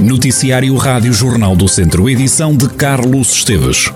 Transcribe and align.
Noticiário 0.00 0.74
Rádio 0.76 1.12
Jornal 1.12 1.54
do 1.54 1.68
Centro, 1.68 2.08
edição 2.08 2.56
de 2.56 2.66
Carlos 2.70 3.34
Esteves. 3.34 3.92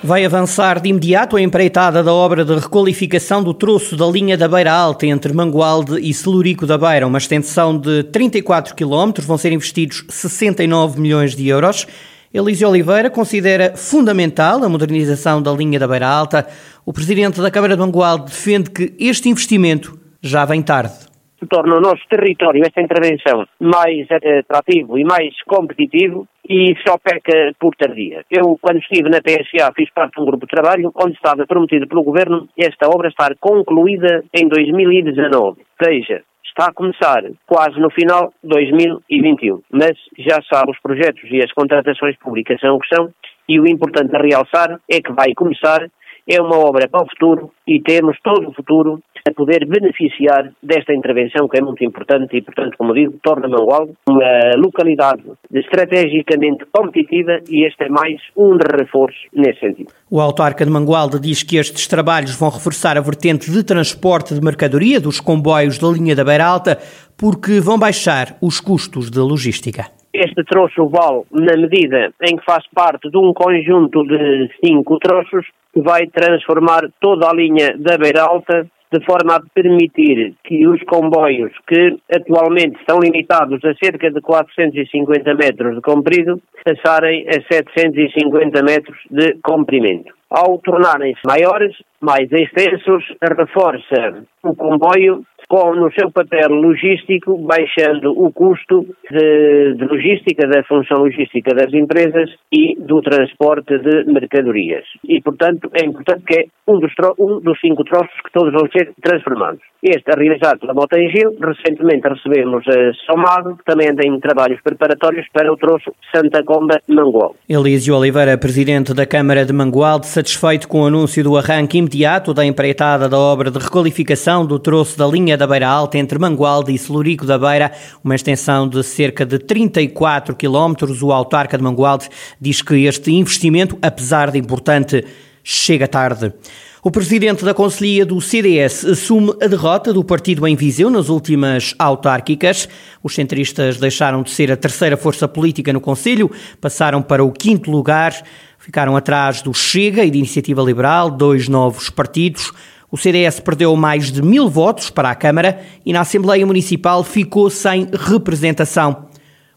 Vai 0.00 0.24
avançar 0.24 0.78
de 0.80 0.88
imediato 0.88 1.36
a 1.36 1.42
empreitada 1.42 2.04
da 2.04 2.12
obra 2.14 2.44
de 2.44 2.54
requalificação 2.54 3.42
do 3.42 3.52
troço 3.52 3.96
da 3.96 4.06
linha 4.06 4.36
da 4.38 4.46
Beira 4.46 4.72
Alta 4.72 5.06
entre 5.06 5.32
Mangualde 5.32 5.98
e 6.00 6.14
Celurico 6.14 6.64
da 6.64 6.78
Beira, 6.78 7.04
uma 7.04 7.18
extensão 7.18 7.76
de 7.76 8.04
34 8.04 8.76
km, 8.76 9.20
vão 9.22 9.36
ser 9.36 9.52
investidos 9.52 10.04
69 10.08 11.00
milhões 11.00 11.34
de 11.34 11.48
euros. 11.48 11.84
Elísio 12.32 12.68
Oliveira 12.68 13.10
considera 13.10 13.76
fundamental 13.76 14.62
a 14.62 14.68
modernização 14.68 15.42
da 15.42 15.52
linha 15.52 15.80
da 15.80 15.88
Beira 15.88 16.06
Alta. 16.06 16.46
O 16.86 16.92
presidente 16.92 17.40
da 17.40 17.50
Câmara 17.50 17.74
de 17.74 17.82
Mangualde 17.82 18.26
defende 18.26 18.70
que 18.70 18.94
este 19.00 19.28
investimento 19.28 19.98
já 20.22 20.44
vem 20.44 20.62
tarde 20.62 21.11
torna 21.46 21.76
o 21.76 21.80
nosso 21.80 22.02
território, 22.08 22.62
esta 22.62 22.80
intervenção, 22.80 23.46
mais 23.60 24.06
atrativo 24.10 24.98
e 24.98 25.04
mais 25.04 25.34
competitivo 25.42 26.26
e 26.48 26.74
só 26.86 26.96
peca 26.98 27.52
por 27.58 27.74
tardia. 27.76 28.24
Eu, 28.30 28.58
quando 28.60 28.78
estive 28.78 29.08
na 29.08 29.20
PSA, 29.20 29.72
fiz 29.74 29.90
parte 29.92 30.16
de 30.16 30.22
um 30.22 30.26
grupo 30.26 30.46
de 30.46 30.50
trabalho 30.50 30.92
onde 30.94 31.14
estava 31.14 31.46
prometido 31.46 31.86
pelo 31.86 32.02
Governo 32.02 32.48
esta 32.58 32.88
obra 32.88 33.08
estar 33.08 33.34
concluída 33.40 34.24
em 34.34 34.48
2019. 34.48 35.32
Ou 35.40 35.56
seja, 35.82 36.22
está 36.44 36.66
a 36.66 36.72
começar 36.74 37.22
quase 37.46 37.78
no 37.80 37.90
final 37.90 38.32
de 38.42 38.48
2021. 38.48 39.62
Mas 39.70 39.92
já 40.18 40.38
sabe, 40.50 40.72
os 40.72 40.80
projetos 40.80 41.22
e 41.30 41.42
as 41.42 41.52
contratações 41.52 42.16
públicas 42.18 42.60
são 42.60 42.76
o 42.76 42.80
que 42.80 42.94
são 42.94 43.10
e 43.48 43.58
o 43.58 43.66
importante 43.66 44.14
a 44.14 44.20
realçar 44.20 44.78
é 44.90 45.00
que 45.00 45.12
vai 45.12 45.32
começar 45.34 45.88
é 46.28 46.40
uma 46.40 46.56
obra 46.58 46.88
para 46.88 47.02
o 47.02 47.08
futuro 47.08 47.50
e 47.66 47.80
temos 47.80 48.16
todo 48.22 48.48
o 48.48 48.54
futuro 48.54 49.02
a 49.28 49.32
poder 49.32 49.66
beneficiar 49.66 50.52
desta 50.62 50.92
intervenção 50.92 51.48
que 51.48 51.58
é 51.58 51.60
muito 51.60 51.84
importante 51.84 52.36
e, 52.36 52.42
portanto, 52.42 52.76
como 52.76 52.92
digo, 52.92 53.14
torna 53.22 53.48
Mangualde 53.48 53.92
uma 54.08 54.56
localidade 54.56 55.22
estrategicamente 55.52 56.64
competitiva 56.72 57.38
e 57.48 57.66
este 57.66 57.84
é 57.84 57.88
mais 57.88 58.20
um 58.36 58.56
reforço 58.56 59.18
nesse 59.32 59.60
sentido. 59.60 59.92
O 60.10 60.20
autarca 60.20 60.64
de 60.64 60.70
Mangualde 60.70 61.20
diz 61.20 61.42
que 61.42 61.56
estes 61.56 61.86
trabalhos 61.86 62.38
vão 62.38 62.50
reforçar 62.50 62.96
a 62.96 63.00
vertente 63.00 63.50
de 63.50 63.64
transporte 63.64 64.34
de 64.34 64.40
mercadoria 64.40 65.00
dos 65.00 65.20
comboios 65.20 65.78
da 65.78 65.88
linha 65.88 66.16
da 66.16 66.24
Beira 66.24 66.44
Alta 66.44 66.78
porque 67.16 67.60
vão 67.60 67.78
baixar 67.78 68.36
os 68.42 68.60
custos 68.60 69.10
de 69.10 69.20
logística. 69.20 69.86
Este 70.12 70.44
troço 70.44 70.88
vale 70.88 71.22
na 71.30 71.56
medida 71.56 72.12
em 72.22 72.36
que 72.36 72.44
faz 72.44 72.66
parte 72.74 73.08
de 73.08 73.16
um 73.16 73.32
conjunto 73.32 74.04
de 74.04 74.50
cinco 74.62 74.98
troços 74.98 75.46
que 75.72 75.80
vai 75.80 76.06
transformar 76.06 76.82
toda 77.00 77.30
a 77.30 77.34
linha 77.34 77.74
da 77.78 77.96
Beira 77.96 78.24
Alta 78.24 78.66
de 78.92 79.04
forma 79.04 79.36
a 79.36 79.42
permitir 79.54 80.34
que 80.44 80.66
os 80.66 80.82
comboios 80.82 81.52
que 81.66 81.96
atualmente 82.14 82.78
estão 82.78 83.00
limitados 83.00 83.64
a 83.64 83.74
cerca 83.82 84.10
de 84.10 84.20
450 84.20 85.34
metros 85.34 85.74
de 85.74 85.80
comprido 85.80 86.40
passarem 86.64 87.26
a 87.28 87.40
750 87.52 88.62
metros 88.62 88.98
de 89.10 89.38
comprimento. 89.42 90.12
Ao 90.30 90.58
tornarem-se 90.58 91.20
maiores, 91.26 91.74
mais 92.00 92.30
extensos, 92.32 93.04
reforça 93.22 94.24
o 94.42 94.54
comboio 94.54 95.24
com, 95.52 95.74
no 95.74 95.92
seu 95.92 96.10
papel 96.10 96.48
logístico, 96.48 97.36
baixando 97.36 98.10
o 98.18 98.32
custo 98.32 98.86
de, 99.10 99.74
de, 99.74 99.84
logística, 99.84 100.48
da 100.48 100.64
função 100.64 101.00
logística 101.00 101.54
das 101.54 101.70
empresas 101.74 102.30
e 102.50 102.74
do 102.80 103.02
transporte 103.02 103.78
de 103.78 104.10
mercadorias. 104.10 104.86
E, 105.06 105.20
portanto, 105.20 105.70
é 105.74 105.84
importante 105.84 106.24
que 106.24 106.40
é 106.40 106.44
um 106.66 106.78
dos, 106.78 106.90
um 107.18 107.40
dos 107.40 107.60
cinco 107.60 107.84
troços 107.84 108.14
que 108.24 108.32
todos 108.32 108.50
vão 108.50 108.66
ser 108.70 108.94
transformados. 109.02 109.60
Este 109.82 110.10
é 110.10 110.14
realizado 110.14 110.60
pela 110.60 110.72
Motengil, 110.72 111.36
recentemente 111.38 112.08
recebemos 112.08 112.64
a 112.68 112.92
Somado, 113.04 113.56
que 113.56 113.64
também 113.64 113.94
tem 113.94 114.18
trabalhos 114.20 114.60
preparatórios 114.62 115.26
para 115.34 115.52
o 115.52 115.56
troço 115.56 115.92
Santa 116.14 116.42
Comba 116.44 116.80
Mangual. 116.88 117.34
Elísio 117.48 117.96
Oliveira, 117.96 118.38
presidente 118.38 118.94
da 118.94 119.04
Câmara 119.04 119.44
de 119.44 119.52
Mangualde, 119.52 120.06
satisfeito 120.06 120.68
com 120.68 120.82
o 120.82 120.86
anúncio 120.86 121.22
do 121.24 121.36
arranque 121.36 121.76
imediato 121.76 122.32
da 122.32 122.46
empreitada 122.46 123.08
da 123.08 123.18
obra 123.18 123.50
de 123.50 123.58
requalificação 123.58 124.46
do 124.46 124.58
troço 124.58 124.96
da 124.96 125.04
linha 125.04 125.36
da 125.42 125.46
Beira 125.48 125.66
Alta 125.66 125.98
entre 125.98 126.20
Mangualde 126.20 126.72
e 126.72 126.78
Celurico 126.78 127.26
da 127.26 127.36
Beira, 127.36 127.72
uma 128.04 128.14
extensão 128.14 128.68
de 128.68 128.80
cerca 128.84 129.26
de 129.26 129.40
34 129.40 130.36
quilómetros. 130.36 131.02
O 131.02 131.10
autarca 131.10 131.58
de 131.58 131.64
Mangualde 131.64 132.08
diz 132.40 132.62
que 132.62 132.84
este 132.84 133.10
investimento, 133.10 133.76
apesar 133.82 134.30
de 134.30 134.38
importante, 134.38 135.04
chega 135.42 135.88
tarde. 135.88 136.32
O 136.80 136.92
presidente 136.92 137.44
da 137.44 137.52
Conselhia 137.52 138.06
do 138.06 138.20
CDS 138.20 138.84
assume 138.84 139.34
a 139.42 139.48
derrota 139.48 139.92
do 139.92 140.04
partido 140.04 140.46
em 140.46 140.54
Viseu 140.54 140.88
nas 140.88 141.08
últimas 141.08 141.74
autárquicas. 141.76 142.68
Os 143.02 143.16
centristas 143.16 143.78
deixaram 143.78 144.22
de 144.22 144.30
ser 144.30 144.52
a 144.52 144.56
terceira 144.56 144.96
força 144.96 145.26
política 145.26 145.72
no 145.72 145.80
Conselho, 145.80 146.30
passaram 146.60 147.02
para 147.02 147.24
o 147.24 147.32
quinto 147.32 147.68
lugar, 147.68 148.14
ficaram 148.60 148.96
atrás 148.96 149.42
do 149.42 149.52
Chega 149.52 150.04
e 150.04 150.10
da 150.10 150.16
Iniciativa 150.16 150.62
Liberal, 150.62 151.10
dois 151.10 151.48
novos 151.48 151.90
partidos. 151.90 152.52
O 152.92 152.98
CDS 152.98 153.40
perdeu 153.40 153.74
mais 153.74 154.12
de 154.12 154.20
mil 154.20 154.50
votos 154.50 154.90
para 154.90 155.08
a 155.08 155.14
Câmara 155.14 155.60
e 155.84 155.94
na 155.94 156.02
Assembleia 156.02 156.44
Municipal 156.44 157.02
ficou 157.02 157.48
sem 157.48 157.86
representação. 157.90 159.06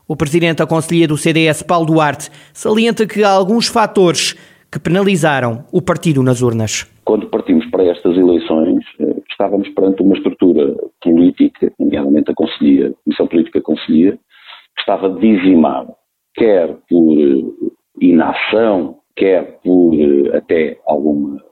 O 0.07 0.16
presidente 0.16 0.59
da 0.59 0.66
Conselhia 0.66 1.06
do 1.06 1.18
CDS, 1.18 1.62
Paulo 1.62 1.85
Duarte, 1.85 2.29
salienta 2.53 3.06
que 3.06 3.25
há 3.25 3.29
alguns 3.29 3.68
fatores 3.68 4.35
que 4.72 4.79
penalizaram 4.79 5.66
o 5.69 5.81
partido 5.81 6.23
nas 6.23 6.41
urnas. 6.41 6.90
Quando 7.03 7.28
partimos 7.28 7.66
para 7.69 7.84
estas 7.84 8.16
eleições, 8.16 8.85
eh, 9.01 9.22
estávamos 9.29 9.67
perante 9.67 10.02
uma 10.02 10.16
estrutura 10.16 10.73
política, 11.02 11.73
nomeadamente 11.78 12.31
a 12.31 12.34
Conselhia, 12.34 12.88
a 12.88 13.03
Comissão 13.03 13.28
Política 13.28 13.62
Conselhia, 13.62 14.13
que 14.13 14.79
estava 14.79 15.09
dizimada, 15.09 15.94
quer 16.35 16.73
por 16.90 17.19
eh, 17.19 17.44
inação, 18.00 18.96
quer 19.13 19.59
por 19.62 19.94
eh, 19.94 20.38
até 20.38 20.78
alguma 20.88 21.44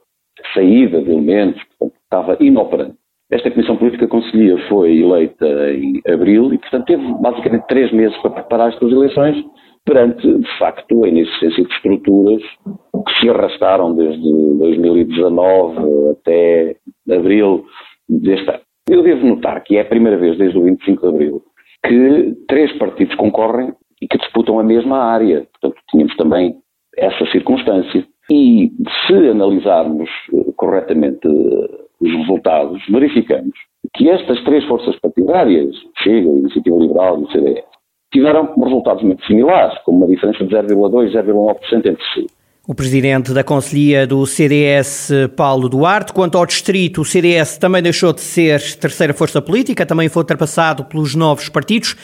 saída 0.52 1.02
de 1.02 1.10
elementos, 1.10 1.62
portanto, 1.78 2.00
estava 2.02 2.36
inoperante. 2.40 2.96
Esta 3.30 3.50
Comissão 3.50 3.76
Política 3.76 4.06
Conselhia 4.06 4.56
foi 4.68 4.98
eleita 4.98 5.46
em 5.72 6.00
abril 6.06 6.52
e, 6.52 6.58
portanto, 6.58 6.84
teve 6.84 7.02
basicamente 7.20 7.66
três 7.66 7.92
meses 7.92 8.16
para 8.18 8.30
preparar 8.30 8.68
estas 8.68 8.92
eleições 8.92 9.44
perante, 9.84 10.26
de 10.26 10.58
facto, 10.58 11.04
a 11.04 11.08
inexistência 11.08 11.64
de 11.64 11.72
estruturas 11.72 12.42
que 12.42 13.20
se 13.20 13.28
arrastaram 13.28 13.94
desde 13.94 14.22
2019 14.58 16.10
até 16.12 16.76
abril 17.10 17.64
deste 18.08 18.48
ano. 18.48 18.60
Eu 18.88 19.02
devo 19.02 19.26
notar 19.26 19.62
que 19.62 19.76
é 19.76 19.80
a 19.80 19.86
primeira 19.86 20.18
vez 20.18 20.36
desde 20.38 20.58
o 20.58 20.62
25 20.62 21.00
de 21.00 21.08
abril 21.08 21.42
que 21.86 22.34
três 22.48 22.72
partidos 22.78 23.14
concorrem 23.16 23.72
e 24.00 24.06
que 24.06 24.18
disputam 24.18 24.58
a 24.58 24.64
mesma 24.64 24.98
área. 24.98 25.46
Portanto, 25.52 25.82
tínhamos 25.90 26.14
também 26.16 26.56
essa 26.96 27.26
circunstância. 27.30 28.06
E 28.30 28.72
se 29.06 29.28
analisarmos 29.28 30.08
eh, 30.32 30.52
corretamente 30.56 31.26
eh, 31.26 31.84
os 32.00 32.10
resultados, 32.10 32.82
verificamos 32.90 33.52
que 33.94 34.08
estas 34.08 34.42
três 34.44 34.64
forças 34.64 34.98
partidárias, 35.00 35.74
Chega, 36.02 36.28
Iniciativa 36.28 36.76
Liberal 36.76 37.20
e 37.20 37.24
o 37.24 37.30
CDS, 37.30 37.64
tiveram 38.12 38.54
resultados 38.56 39.02
muito 39.02 39.24
similares, 39.26 39.76
com 39.84 39.92
uma 39.92 40.06
diferença 40.06 40.44
de 40.44 40.54
0,2% 40.54 41.08
e 41.08 41.12
0,9% 41.12 41.86
entre 41.86 42.04
si. 42.14 42.26
O 42.66 42.74
presidente 42.74 43.34
da 43.34 43.44
Conselhia 43.44 44.06
do 44.06 44.24
CDS, 44.24 45.10
Paulo 45.36 45.68
Duarte. 45.68 46.14
Quanto 46.14 46.38
ao 46.38 46.46
distrito, 46.46 47.02
o 47.02 47.04
CDS 47.04 47.58
também 47.58 47.82
deixou 47.82 48.10
de 48.10 48.22
ser 48.22 48.58
terceira 48.76 49.12
força 49.12 49.42
política, 49.42 49.84
também 49.84 50.08
foi 50.08 50.22
ultrapassado 50.22 50.82
pelos 50.86 51.14
novos 51.14 51.50
partidos. 51.50 51.94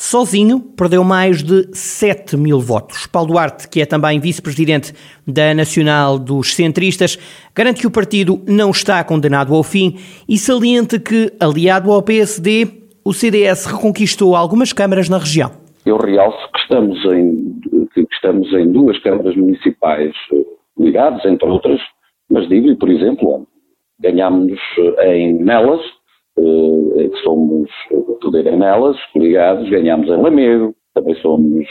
Sozinho, 0.00 0.60
perdeu 0.60 1.02
mais 1.02 1.42
de 1.42 1.74
7 1.76 2.36
mil 2.36 2.60
votos. 2.60 3.08
Paulo 3.08 3.32
Duarte, 3.32 3.68
que 3.68 3.80
é 3.80 3.84
também 3.84 4.20
vice-presidente 4.20 4.94
da 5.26 5.52
Nacional 5.52 6.20
dos 6.20 6.54
Centristas, 6.54 7.18
garante 7.52 7.80
que 7.80 7.86
o 7.88 7.90
partido 7.90 8.40
não 8.46 8.70
está 8.70 9.02
condenado 9.02 9.52
ao 9.52 9.64
fim 9.64 9.96
e 10.28 10.38
salienta 10.38 11.00
que, 11.00 11.32
aliado 11.40 11.90
ao 11.90 12.00
PSD, 12.00 12.68
o 13.04 13.12
CDS 13.12 13.66
reconquistou 13.66 14.36
algumas 14.36 14.72
câmaras 14.72 15.08
na 15.08 15.18
região. 15.18 15.50
Eu 15.84 15.96
realço 15.96 16.48
que 16.52 16.60
estamos 16.60 17.04
em, 17.06 17.60
que 17.92 18.06
estamos 18.12 18.52
em 18.52 18.70
duas 18.70 18.96
câmaras 19.02 19.34
municipais 19.34 20.14
eh, 20.32 20.36
ligadas, 20.78 21.24
entre 21.24 21.48
outras, 21.48 21.80
mas 22.30 22.48
digo-lhe, 22.48 22.76
por 22.76 22.88
exemplo, 22.88 23.48
ganhámos 23.98 24.60
eh, 24.98 25.16
em 25.16 25.42
Nelas, 25.42 25.80
eh, 26.38 27.08
que 27.08 27.18
somos 27.22 27.70
poder 28.20 28.46
em 28.46 28.58
Nelas, 28.58 28.96
ligados, 29.14 29.68
ganhámos 29.68 30.08
em 30.08 30.22
Lamego, 30.22 30.74
também 30.94 31.14
somos, 31.16 31.66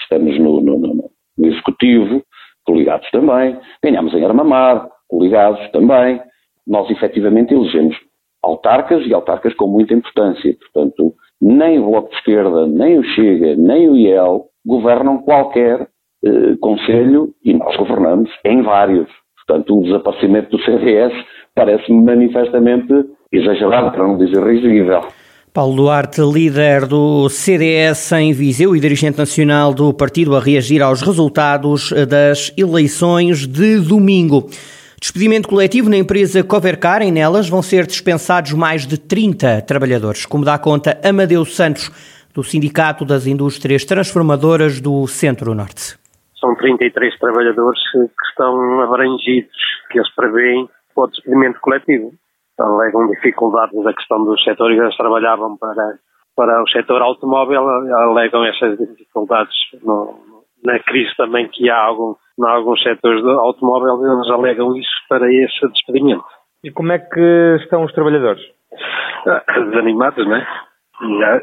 estamos 0.00 0.38
no, 0.38 0.60
no, 0.60 0.78
no, 0.78 1.10
no 1.38 1.46
Executivo, 1.46 2.22
coligados 2.64 3.08
também, 3.10 3.58
ganhámos 3.82 4.14
em 4.14 4.24
Armamar, 4.24 4.88
coligados 5.08 5.60
também. 5.72 6.20
Nós 6.66 6.88
efetivamente 6.90 7.52
elegemos 7.52 7.96
autarcas 8.42 9.06
e 9.06 9.12
autarcas 9.12 9.54
com 9.54 9.66
muita 9.66 9.94
importância. 9.94 10.56
Portanto, 10.58 11.14
nem 11.40 11.78
o 11.78 11.90
Bloco 11.90 12.10
de 12.10 12.16
Esquerda, 12.16 12.66
nem 12.66 12.98
o 12.98 13.04
Chega, 13.04 13.56
nem 13.56 13.88
o 13.88 13.96
IEL 13.96 14.46
governam 14.64 15.18
qualquer 15.18 15.88
eh, 16.24 16.56
conselho 16.60 17.34
e 17.44 17.54
nós 17.54 17.76
governamos 17.76 18.30
em 18.44 18.62
vários. 18.62 19.08
Portanto, 19.46 19.78
o 19.78 19.82
desaparecimento 19.82 20.50
do 20.50 20.62
CDS 20.62 21.12
parece-me 21.54 22.04
manifestamente 22.04 22.92
exagerado, 23.32 23.92
para 23.92 24.06
não 24.06 24.18
dizer 24.18 24.42
risível. 24.42 25.02
Paulo 25.52 25.74
Duarte, 25.74 26.20
líder 26.20 26.86
do 26.86 27.28
CDS 27.28 28.12
em 28.12 28.32
Viseu 28.32 28.76
e 28.76 28.80
dirigente 28.80 29.18
nacional 29.18 29.74
do 29.74 29.92
partido, 29.92 30.36
a 30.36 30.40
reagir 30.40 30.80
aos 30.80 31.02
resultados 31.02 31.92
das 32.08 32.54
eleições 32.56 33.48
de 33.48 33.80
domingo. 33.80 34.48
Despedimento 35.00 35.48
coletivo 35.48 35.90
na 35.90 35.96
empresa 35.96 36.44
Covercar, 36.44 37.02
em 37.02 37.10
nelas 37.10 37.48
vão 37.48 37.62
ser 37.62 37.84
dispensados 37.86 38.52
mais 38.52 38.86
de 38.86 38.96
30 38.96 39.62
trabalhadores, 39.62 40.24
como 40.24 40.44
dá 40.44 40.56
conta 40.56 41.00
Amadeu 41.02 41.44
Santos, 41.44 41.90
do 42.32 42.44
Sindicato 42.44 43.04
das 43.04 43.26
Indústrias 43.26 43.84
Transformadoras 43.84 44.80
do 44.80 45.06
Centro-Norte. 45.08 45.98
São 46.38 46.54
33 46.54 47.18
trabalhadores 47.18 47.80
que 47.90 48.28
estão 48.30 48.82
abrangidos, 48.82 49.50
que 49.90 49.98
eles 49.98 50.14
prevêem 50.14 50.68
para 50.94 51.04
o 51.04 51.06
despedimento 51.08 51.58
coletivo 51.60 52.12
alegam 52.60 53.08
dificuldades 53.08 53.82
da 53.82 53.92
questão 53.92 54.24
dos 54.24 54.42
setores 54.42 54.76
que 54.76 54.82
eles 54.82 54.96
trabalhavam 54.96 55.56
para, 55.56 55.94
para 56.36 56.62
o 56.62 56.68
setor 56.68 57.02
automóvel, 57.02 57.66
alegam 57.96 58.44
essas 58.44 58.78
dificuldades 58.78 59.54
no, 59.82 60.14
na 60.64 60.78
crise 60.80 61.14
também 61.16 61.48
que 61.48 61.68
há 61.70 61.78
algum, 61.78 62.14
em 62.38 62.48
alguns 62.48 62.82
setores 62.82 63.22
do 63.22 63.30
automóvel, 63.30 64.00
eles 64.12 64.30
alegam 64.30 64.76
isso 64.76 64.90
para 65.08 65.32
esse 65.32 65.68
despedimento. 65.72 66.24
E 66.62 66.70
como 66.70 66.92
é 66.92 66.98
que 66.98 67.56
estão 67.62 67.84
os 67.84 67.92
trabalhadores? 67.92 68.42
Desanimados, 69.48 70.26
não 70.26 70.36
é? 70.36 70.46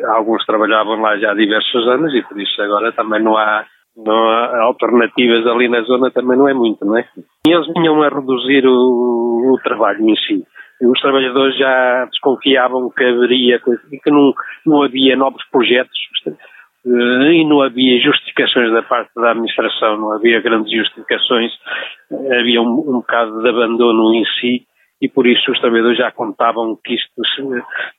Alguns 0.09 0.45
trabalhavam 0.45 1.01
lá 1.01 1.17
já 1.17 1.31
há 1.31 1.33
diversos 1.33 1.87
anos 1.87 2.13
e 2.13 2.21
por 2.21 2.39
isso 2.39 2.61
agora 2.61 2.91
também 2.91 3.23
não 3.23 3.35
há, 3.35 3.65
não 3.95 4.29
há 4.29 4.61
alternativas 4.61 5.47
ali 5.47 5.67
na 5.67 5.81
zona, 5.81 6.11
também 6.11 6.37
não 6.37 6.47
é 6.47 6.53
muito, 6.53 6.85
não 6.85 6.95
é? 6.95 7.07
E 7.47 7.51
eles 7.51 7.67
vinham 7.73 8.01
a 8.03 8.09
reduzir 8.09 8.67
o, 8.67 9.53
o 9.53 9.59
trabalho 9.63 10.07
em 10.07 10.15
si 10.15 10.45
os 10.81 11.00
trabalhadores 11.01 11.57
já 11.57 12.06
desconfiavam 12.06 12.89
que 12.95 13.03
haveria 13.03 13.59
e 13.91 14.00
que 14.00 14.12
não, 14.12 14.33
não 14.65 14.83
havia 14.83 15.15
novos 15.15 15.44
projetos 15.51 15.97
eh, 16.27 17.33
e 17.33 17.45
não 17.45 17.62
havia 17.62 18.00
justificações 18.00 18.71
da 18.71 18.83
parte 18.83 19.09
da 19.15 19.31
administração, 19.31 19.97
não 19.97 20.12
havia 20.13 20.41
grandes 20.41 20.71
justificações, 20.71 21.51
havia 22.39 22.62
um, 22.62 22.83
um 22.88 23.00
bocado 23.00 23.41
de 23.41 23.50
abandono 23.50 24.13
em 24.13 24.24
si 24.39 24.68
e 25.01 25.07
por 25.07 25.27
isso 25.27 25.51
os 25.51 25.59
trabalhadores 25.59 25.97
já 25.97 26.12
contavam 26.12 26.77
que 26.83 26.95
isto 26.95 27.12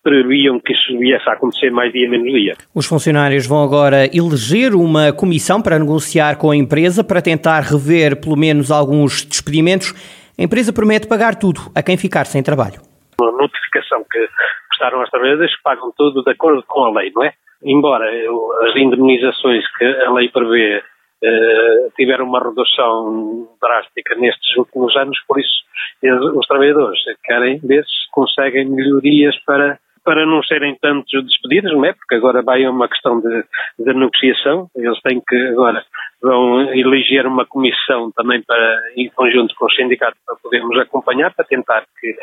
previam 0.02 0.58
que 0.58 0.72
isso 0.72 0.98
viesse 0.98 1.28
a 1.28 1.32
acontecer 1.32 1.70
mais 1.70 1.92
dia 1.92 2.08
menos 2.08 2.32
dia. 2.32 2.56
Os 2.74 2.86
funcionários 2.86 3.46
vão 3.46 3.62
agora 3.62 4.06
eleger 4.06 4.74
uma 4.74 5.12
comissão 5.12 5.62
para 5.62 5.78
negociar 5.78 6.36
com 6.36 6.50
a 6.50 6.56
empresa 6.56 7.04
para 7.04 7.22
tentar 7.22 7.60
rever 7.60 8.20
pelo 8.20 8.36
menos 8.36 8.70
alguns 8.70 9.24
despedimentos 9.24 9.92
a 10.38 10.42
empresa 10.42 10.72
promete 10.72 11.08
pagar 11.08 11.34
tudo 11.34 11.60
a 11.74 11.82
quem 11.82 11.96
ficar 11.96 12.24
sem 12.24 12.42
trabalho. 12.42 12.80
Uma 13.20 13.32
notificação 13.32 14.04
que 14.10 14.28
prestaram 14.68 15.00
aos 15.00 15.10
trabalhadores 15.10 15.54
que 15.56 15.62
pagam 15.62 15.92
tudo 15.96 16.22
de 16.22 16.30
acordo 16.30 16.62
com 16.66 16.84
a 16.84 17.00
lei, 17.00 17.10
não 17.14 17.24
é? 17.24 17.32
Embora 17.64 18.08
as 18.08 18.76
indemnizações 18.76 19.64
que 19.76 19.84
a 19.84 20.12
lei 20.12 20.28
prevê 20.28 20.80
eh, 21.24 21.88
tiveram 21.96 22.26
uma 22.26 22.38
redução 22.38 23.48
drástica 23.60 24.14
nestes 24.14 24.56
últimos 24.56 24.96
anos, 24.96 25.18
por 25.26 25.40
isso 25.40 25.58
eles, 26.00 26.20
os 26.20 26.46
trabalhadores 26.46 27.00
querem 27.24 27.58
ver 27.58 27.84
se 27.84 28.10
conseguem 28.12 28.68
melhorias 28.68 29.36
para 29.44 29.80
para 30.08 30.24
não 30.24 30.42
serem 30.42 30.74
tantos 30.80 31.22
despedidos, 31.22 31.70
não 31.70 31.84
é? 31.84 31.92
Porque 31.92 32.14
agora 32.14 32.40
vai 32.40 32.66
uma 32.66 32.88
questão 32.88 33.20
de, 33.20 33.44
de 33.78 33.92
negociação, 33.92 34.66
eles 34.74 34.98
têm 35.02 35.20
que 35.20 35.36
agora 35.48 35.84
vão 36.22 36.62
eleger 36.72 37.26
uma 37.26 37.44
comissão 37.44 38.10
também 38.16 38.42
para, 38.42 38.80
em 38.96 39.10
conjunto 39.10 39.54
com 39.54 39.66
os 39.66 39.74
sindicatos, 39.76 40.18
para 40.24 40.36
podermos 40.42 40.78
acompanhar, 40.78 41.30
para 41.34 41.44
tentar 41.44 41.84
que 42.00 42.16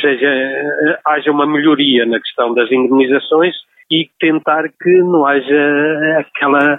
seja, 0.00 0.30
haja 1.04 1.32
uma 1.32 1.44
melhoria 1.44 2.06
na 2.06 2.20
questão 2.20 2.54
das 2.54 2.70
indemnizações 2.70 3.56
e 3.90 4.08
tentar 4.20 4.68
que 4.68 4.98
não 5.00 5.26
haja 5.26 6.20
aquela 6.20 6.78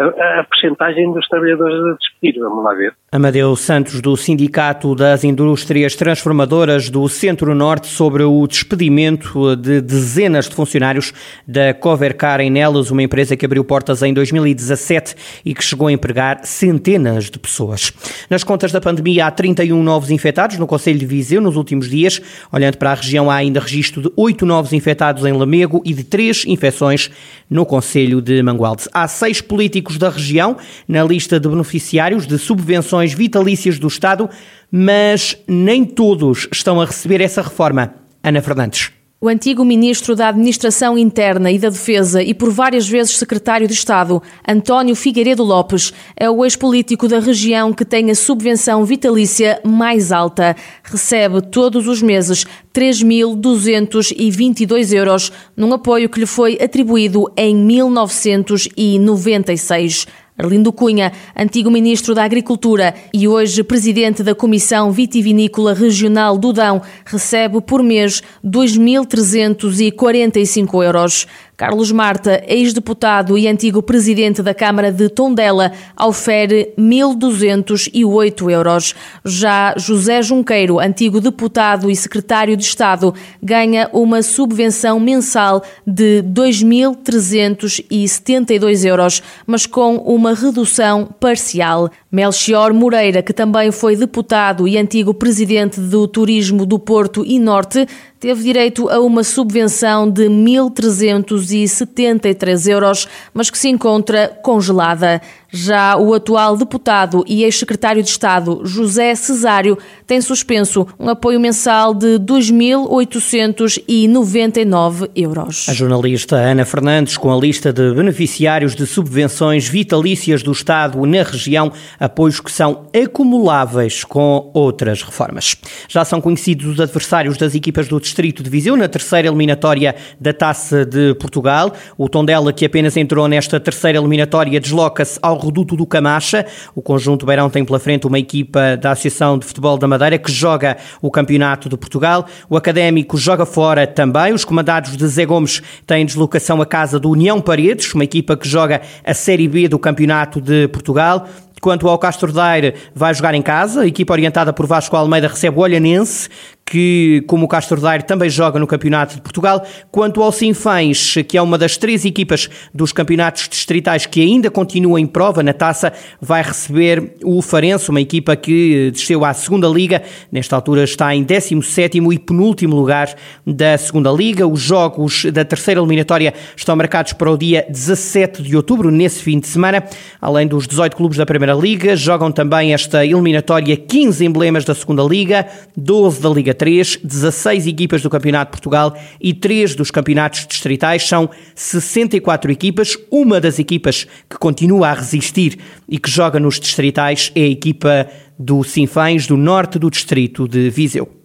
a, 0.00 0.40
a 0.40 0.44
percentagem 0.50 1.12
dos 1.12 1.28
trabalhadores 1.28 1.76
a 1.76 1.96
despedir, 1.96 2.40
vamos 2.40 2.64
lá 2.64 2.74
ver. 2.74 2.92
Amadeu 3.14 3.54
Santos, 3.56 4.00
do 4.00 4.16
Sindicato 4.16 4.94
das 4.94 5.22
Indústrias 5.22 5.94
Transformadoras 5.94 6.88
do 6.88 7.06
Centro-Norte, 7.10 7.86
sobre 7.86 8.22
o 8.22 8.46
despedimento 8.46 9.54
de 9.54 9.82
dezenas 9.82 10.48
de 10.48 10.54
funcionários 10.54 11.12
da 11.46 11.74
Covercar 11.74 12.40
em 12.40 12.48
Nelas, 12.48 12.90
uma 12.90 13.02
empresa 13.02 13.36
que 13.36 13.44
abriu 13.44 13.62
portas 13.66 14.02
em 14.02 14.14
2017 14.14 15.14
e 15.44 15.52
que 15.52 15.62
chegou 15.62 15.88
a 15.88 15.92
empregar 15.92 16.40
centenas 16.44 17.30
de 17.30 17.38
pessoas. 17.38 17.92
Nas 18.30 18.42
contas 18.42 18.72
da 18.72 18.80
pandemia, 18.80 19.26
há 19.26 19.30
31 19.30 19.82
novos 19.82 20.10
infectados 20.10 20.56
no 20.56 20.66
Conselho 20.66 20.98
de 20.98 21.04
Viseu 21.04 21.42
nos 21.42 21.56
últimos 21.56 21.90
dias. 21.90 22.18
Olhando 22.50 22.78
para 22.78 22.92
a 22.92 22.94
região, 22.94 23.30
há 23.30 23.34
ainda 23.34 23.60
registro 23.60 24.00
de 24.00 24.10
8 24.16 24.46
novos 24.46 24.72
infectados 24.72 25.26
em 25.26 25.32
Lamego 25.34 25.82
e 25.84 25.92
de 25.92 26.02
3 26.02 26.46
infecções 26.46 27.10
no 27.50 27.66
Conselho 27.66 28.22
de 28.22 28.42
Mangualde. 28.42 28.84
Há 28.90 29.06
seis 29.06 29.42
políticos 29.42 29.98
da 29.98 30.08
região 30.08 30.56
na 30.88 31.04
lista 31.04 31.38
de 31.38 31.46
beneficiários 31.46 32.26
de 32.26 32.38
subvenções 32.38 33.01
vitalícias 33.10 33.78
do 33.78 33.88
Estado, 33.88 34.30
mas 34.70 35.36
nem 35.48 35.84
todos 35.84 36.46
estão 36.52 36.80
a 36.80 36.84
receber 36.84 37.20
essa 37.20 37.42
reforma. 37.42 37.94
Ana 38.22 38.40
Fernandes. 38.40 38.92
O 39.24 39.28
antigo 39.28 39.64
ministro 39.64 40.16
da 40.16 40.30
Administração 40.30 40.98
Interna 40.98 41.52
e 41.52 41.56
da 41.56 41.68
Defesa 41.68 42.20
e 42.20 42.34
por 42.34 42.50
várias 42.50 42.88
vezes 42.88 43.16
secretário 43.16 43.68
de 43.68 43.72
Estado, 43.72 44.20
António 44.48 44.96
Figueiredo 44.96 45.44
Lopes, 45.44 45.92
é 46.16 46.28
o 46.28 46.44
ex-político 46.44 47.06
da 47.06 47.20
região 47.20 47.72
que 47.72 47.84
tem 47.84 48.10
a 48.10 48.16
subvenção 48.16 48.84
vitalícia 48.84 49.60
mais 49.64 50.10
alta. 50.10 50.56
Recebe 50.82 51.40
todos 51.40 51.86
os 51.86 52.02
meses 52.02 52.44
3.222 52.74 54.92
euros, 54.92 55.30
num 55.56 55.72
apoio 55.72 56.08
que 56.08 56.18
lhe 56.18 56.26
foi 56.26 56.58
atribuído 56.60 57.32
em 57.36 57.54
1996. 57.54 60.08
Arlindo 60.36 60.72
Cunha, 60.72 61.12
antigo 61.36 61.70
ministro 61.70 62.12
da 62.14 62.24
Agricultura 62.24 62.94
e 63.12 63.28
hoje 63.28 63.62
presidente 63.62 64.22
da 64.22 64.34
Comissão 64.34 64.90
Vitivinícola 64.90 65.74
Regional 65.74 66.38
do 66.38 66.54
Dão, 66.54 66.80
recebe 67.04 67.60
por 67.60 67.82
mês 67.82 68.22
2.345 68.42 70.82
euros. 70.82 71.26
Carlos 71.56 71.90
Marta, 71.92 72.42
ex-deputado 72.46 73.36
e 73.36 73.46
antigo 73.46 73.82
presidente 73.82 74.42
da 74.42 74.54
Câmara 74.54 74.90
de 74.90 75.10
Tondela, 75.10 75.70
ofere 76.00 76.72
1.208 76.78 78.50
euros. 78.50 78.94
Já 79.24 79.74
José 79.76 80.22
Junqueiro, 80.22 80.80
antigo 80.80 81.20
deputado 81.20 81.90
e 81.90 81.96
secretário 81.96 82.56
de 82.56 82.64
Estado, 82.64 83.14
ganha 83.42 83.90
uma 83.92 84.22
subvenção 84.22 84.98
mensal 84.98 85.62
de 85.86 86.22
2.372 86.22 88.86
euros, 88.86 89.22
mas 89.46 89.66
com 89.66 89.96
uma 89.96 90.32
redução 90.34 91.14
parcial. 91.20 91.90
Melchior 92.12 92.72
Moreira, 92.74 93.22
que 93.22 93.32
também 93.32 93.72
foi 93.72 93.96
deputado 93.96 94.68
e 94.68 94.76
antigo 94.76 95.14
presidente 95.14 95.80
do 95.80 96.06
Turismo 96.06 96.66
do 96.66 96.78
Porto 96.78 97.24
e 97.24 97.38
Norte, 97.38 97.88
teve 98.20 98.42
direito 98.42 98.90
a 98.90 99.00
uma 99.00 99.24
subvenção 99.24 100.10
de 100.10 100.28
1.373 100.28 102.70
euros, 102.70 103.08
mas 103.32 103.48
que 103.48 103.56
se 103.56 103.70
encontra 103.70 104.28
congelada. 104.42 105.22
Já 105.54 105.98
o 105.98 106.14
atual 106.14 106.56
deputado 106.56 107.22
e 107.28 107.44
ex-secretário 107.44 108.02
de 108.02 108.08
Estado, 108.08 108.62
José 108.64 109.14
Cesário, 109.14 109.76
tem 110.06 110.18
suspenso 110.22 110.86
um 110.98 111.10
apoio 111.10 111.38
mensal 111.38 111.92
de 111.92 112.18
2.899 112.18 115.10
euros. 115.14 115.68
A 115.68 115.74
jornalista 115.74 116.36
Ana 116.36 116.64
Fernandes, 116.64 117.18
com 117.18 117.30
a 117.30 117.36
lista 117.36 117.70
de 117.70 117.92
beneficiários 117.92 118.74
de 118.74 118.86
subvenções 118.86 119.68
vitalícias 119.68 120.42
do 120.42 120.52
Estado 120.52 121.04
na 121.04 121.22
região, 121.22 121.70
apoios 122.00 122.40
que 122.40 122.50
são 122.50 122.86
acumuláveis 123.04 124.04
com 124.04 124.50
outras 124.54 125.02
reformas. 125.02 125.54
Já 125.86 126.02
são 126.02 126.18
conhecidos 126.18 126.66
os 126.66 126.80
adversários 126.80 127.36
das 127.36 127.54
equipas 127.54 127.88
do 127.88 128.00
Distrito 128.00 128.42
de 128.42 128.48
Viseu 128.48 128.74
na 128.74 128.88
terceira 128.88 129.28
eliminatória 129.28 129.94
da 130.18 130.32
Taça 130.32 130.86
de 130.86 131.14
Portugal. 131.16 131.74
O 131.98 132.08
Tondela, 132.08 132.54
que 132.54 132.64
apenas 132.64 132.96
entrou 132.96 133.28
nesta 133.28 133.60
terceira 133.60 133.98
eliminatória, 133.98 134.58
desloca-se 134.58 135.18
ao 135.20 135.41
Reduto 135.46 135.76
do 135.76 135.86
Camacha. 135.86 136.46
O 136.74 136.82
conjunto 136.82 137.26
Beirão 137.26 137.50
tem 137.50 137.64
pela 137.64 137.78
frente 137.78 138.06
uma 138.06 138.18
equipa 138.18 138.76
da 138.76 138.92
Associação 138.92 139.38
de 139.38 139.46
Futebol 139.46 139.76
da 139.76 139.88
Madeira 139.88 140.18
que 140.18 140.30
joga 140.30 140.76
o 141.00 141.10
Campeonato 141.10 141.68
de 141.68 141.76
Portugal. 141.76 142.26
O 142.48 142.56
Académico 142.56 143.16
joga 143.16 143.44
fora 143.44 143.86
também. 143.86 144.32
Os 144.32 144.44
comandados 144.44 144.96
de 144.96 145.06
Zé 145.06 145.24
Gomes 145.24 145.62
têm 145.86 146.06
deslocação 146.06 146.60
à 146.60 146.66
casa 146.66 146.98
do 146.98 147.10
União 147.10 147.40
Paredes, 147.40 147.92
uma 147.94 148.04
equipa 148.04 148.36
que 148.36 148.48
joga 148.48 148.80
a 149.04 149.14
Série 149.14 149.48
B 149.48 149.68
do 149.68 149.78
Campeonato 149.78 150.40
de 150.40 150.68
Portugal. 150.68 151.26
Quanto 151.62 151.88
ao 151.88 151.96
Castro 151.96 152.32
Daire, 152.32 152.74
vai 152.92 153.14
jogar 153.14 153.34
em 153.34 153.42
casa. 153.42 153.82
A 153.82 153.86
equipa 153.86 154.12
orientada 154.12 154.52
por 154.52 154.66
Vasco 154.66 154.96
Almeida 154.96 155.28
recebe 155.28 155.56
o 155.56 155.60
Olhanense, 155.60 156.28
que, 156.72 157.22
como 157.26 157.44
o 157.44 157.48
Castro 157.48 157.78
Daire, 157.78 158.02
também 158.02 158.30
joga 158.30 158.58
no 158.58 158.66
Campeonato 158.66 159.16
de 159.16 159.20
Portugal. 159.20 159.62
Quanto 159.90 160.22
ao 160.22 160.32
Sinfães, 160.32 161.16
que 161.28 161.36
é 161.36 161.42
uma 161.42 161.58
das 161.58 161.76
três 161.76 162.02
equipas 162.06 162.48
dos 162.72 162.92
campeonatos 162.94 163.46
distritais 163.46 164.06
que 164.06 164.22
ainda 164.22 164.50
continua 164.50 164.98
em 164.98 165.04
prova 165.06 165.42
na 165.42 165.52
taça, 165.52 165.92
vai 166.18 166.40
receber 166.40 167.12
o 167.22 167.42
Farense, 167.42 167.90
uma 167.90 168.00
equipa 168.00 168.34
que 168.34 168.90
desceu 168.90 169.22
à 169.22 169.34
segunda 169.34 169.68
Liga. 169.68 170.02
Nesta 170.32 170.56
altura 170.56 170.84
está 170.84 171.14
em 171.14 171.22
17 171.22 171.98
e 171.98 172.18
penúltimo 172.18 172.74
lugar 172.74 173.14
da 173.46 173.76
segunda 173.76 174.10
Liga. 174.10 174.46
Os 174.46 174.62
jogos 174.62 175.26
da 175.26 175.44
terceira 175.44 175.78
eliminatória 175.78 176.32
estão 176.56 176.74
marcados 176.74 177.12
para 177.12 177.30
o 177.30 177.36
dia 177.36 177.66
17 177.68 178.42
de 178.42 178.56
outubro, 178.56 178.90
nesse 178.90 179.22
fim 179.22 179.38
de 179.38 179.46
semana. 179.46 179.84
Além 180.22 180.46
dos 180.46 180.66
18 180.66 180.96
clubes 180.96 181.18
da 181.18 181.26
Primeira 181.26 181.52
Liga, 181.52 181.94
jogam 181.94 182.32
também 182.32 182.72
esta 182.72 183.04
eliminatória 183.04 183.76
15 183.76 184.24
emblemas 184.24 184.64
da 184.64 184.74
segunda 184.74 185.02
Liga, 185.02 185.46
12 185.76 186.22
da 186.22 186.30
Liga 186.30 186.54
3, 186.62 187.00
16 187.02 187.66
equipas 187.66 188.02
do 188.02 188.08
Campeonato 188.08 188.52
de 188.52 188.52
Portugal 188.52 188.96
e 189.20 189.34
3 189.34 189.74
dos 189.74 189.90
campeonatos 189.90 190.46
distritais. 190.46 191.02
São 191.02 191.28
64 191.56 192.52
equipas. 192.52 192.96
Uma 193.10 193.40
das 193.40 193.58
equipas 193.58 194.06
que 194.30 194.38
continua 194.38 194.90
a 194.90 194.94
resistir 194.94 195.58
e 195.88 195.98
que 195.98 196.08
joga 196.08 196.38
nos 196.38 196.60
distritais 196.60 197.32
é 197.34 197.40
a 197.40 197.48
equipa 197.48 198.06
do 198.38 198.62
Sinfães, 198.62 199.26
do 199.26 199.36
norte 199.36 199.76
do 199.76 199.90
distrito 199.90 200.46
de 200.46 200.70
Viseu. 200.70 201.21